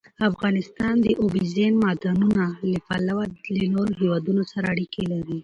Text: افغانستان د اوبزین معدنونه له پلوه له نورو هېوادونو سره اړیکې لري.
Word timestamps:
افغانستان 0.29 0.93
د 1.01 1.07
اوبزین 1.21 1.73
معدنونه 1.83 2.45
له 2.71 2.79
پلوه 2.87 3.25
له 3.55 3.65
نورو 3.73 3.91
هېوادونو 4.01 4.43
سره 4.51 4.65
اړیکې 4.73 5.03
لري. 5.11 5.37